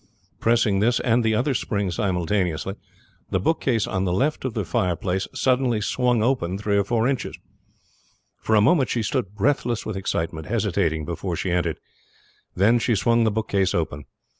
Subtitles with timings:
[0.39, 2.73] Pressing this and the other spring simultaneously,
[3.29, 7.37] the bookcase on the left of the fireplace suddenly swung open three or four inches.
[8.41, 11.77] For a moment she stood breathless with excitement, hesitating before she entered;
[12.55, 14.05] then she swung the bookcase open.